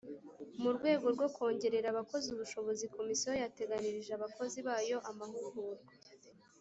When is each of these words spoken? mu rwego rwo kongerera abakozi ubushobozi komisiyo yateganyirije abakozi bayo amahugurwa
mu 0.61 0.69
rwego 0.75 1.05
rwo 1.15 1.27
kongerera 1.35 1.87
abakozi 1.91 2.27
ubushobozi 2.31 2.85
komisiyo 2.95 3.31
yateganyirije 3.43 4.11
abakozi 4.15 4.59
bayo 4.67 4.97
amahugurwa 5.09 5.89